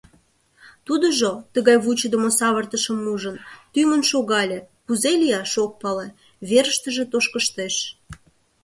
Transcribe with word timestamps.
Тудыжо, 0.87 1.31
тыгай 1.53 1.77
вучыдымо 1.83 2.29
савыртышым 2.39 2.97
ужын, 3.13 3.37
тӱҥын 3.73 4.01
шогале, 4.09 4.59
кузе 4.85 5.11
лияш, 5.21 5.53
ок 5.63 5.73
пале, 5.81 6.07
верыштыже 6.49 7.03
тошкыштеш. 7.11 7.75